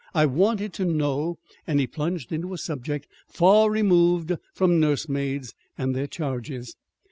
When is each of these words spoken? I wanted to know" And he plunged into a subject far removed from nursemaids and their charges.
I 0.15 0.25
wanted 0.25 0.73
to 0.73 0.85
know" 0.85 1.37
And 1.67 1.79
he 1.79 1.85
plunged 1.85 2.31
into 2.31 2.55
a 2.55 2.57
subject 2.57 3.05
far 3.27 3.69
removed 3.69 4.33
from 4.51 4.79
nursemaids 4.79 5.53
and 5.77 5.93
their 5.93 6.07
charges. 6.07 6.75